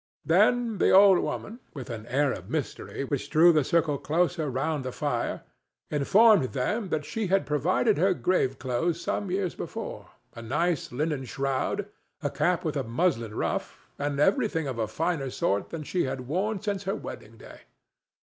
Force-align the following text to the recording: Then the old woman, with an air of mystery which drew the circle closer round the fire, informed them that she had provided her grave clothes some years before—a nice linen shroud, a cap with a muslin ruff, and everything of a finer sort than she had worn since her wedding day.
Then 0.25 0.79
the 0.79 0.89
old 0.89 1.19
woman, 1.19 1.59
with 1.75 1.91
an 1.91 2.07
air 2.07 2.31
of 2.33 2.49
mystery 2.49 3.03
which 3.03 3.29
drew 3.29 3.53
the 3.53 3.63
circle 3.63 3.99
closer 3.99 4.49
round 4.49 4.83
the 4.83 4.91
fire, 4.91 5.43
informed 5.91 6.53
them 6.53 6.89
that 6.89 7.05
she 7.05 7.27
had 7.27 7.45
provided 7.45 7.99
her 7.99 8.15
grave 8.15 8.57
clothes 8.57 8.99
some 8.99 9.29
years 9.29 9.53
before—a 9.53 10.41
nice 10.41 10.91
linen 10.91 11.25
shroud, 11.25 11.85
a 12.23 12.31
cap 12.31 12.65
with 12.65 12.77
a 12.77 12.83
muslin 12.83 13.35
ruff, 13.35 13.77
and 13.99 14.19
everything 14.19 14.65
of 14.67 14.79
a 14.79 14.87
finer 14.87 15.29
sort 15.29 15.69
than 15.69 15.83
she 15.83 16.05
had 16.05 16.21
worn 16.21 16.59
since 16.59 16.85
her 16.85 16.95
wedding 16.95 17.37
day. 17.37 17.59